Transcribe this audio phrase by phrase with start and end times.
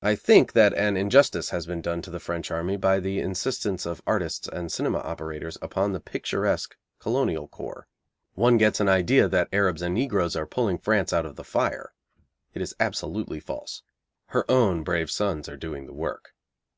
[0.00, 3.84] I think that an injustice has been done to the French army by the insistence
[3.84, 7.86] of artists and cinema operators upon the picturesque Colonial corps.
[8.32, 11.92] One gets an idea that Arabs and negroes are pulling France out of the fire.
[12.54, 13.82] It is absolutely false.
[14.28, 16.32] Her own brave sons are doing the work.